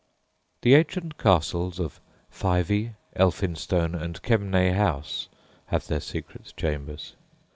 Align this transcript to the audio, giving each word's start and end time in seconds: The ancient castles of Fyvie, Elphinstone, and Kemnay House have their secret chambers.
The 0.63 0.73
ancient 0.73 1.19
castles 1.19 1.77
of 1.79 1.99
Fyvie, 2.31 2.95
Elphinstone, 3.15 3.93
and 3.93 4.19
Kemnay 4.23 4.73
House 4.73 5.29
have 5.67 5.85
their 5.85 6.01
secret 6.01 6.53
chambers. 6.57 7.13